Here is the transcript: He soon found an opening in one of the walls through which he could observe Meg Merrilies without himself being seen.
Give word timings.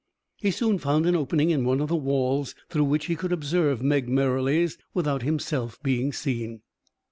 He 0.37 0.49
soon 0.49 0.79
found 0.79 1.05
an 1.05 1.15
opening 1.15 1.51
in 1.51 1.63
one 1.63 1.79
of 1.79 1.87
the 1.87 1.95
walls 1.95 2.55
through 2.69 2.85
which 2.85 3.05
he 3.05 3.15
could 3.15 3.31
observe 3.31 3.83
Meg 3.83 4.09
Merrilies 4.09 4.79
without 4.95 5.21
himself 5.21 5.77
being 5.83 6.11
seen. 6.11 6.63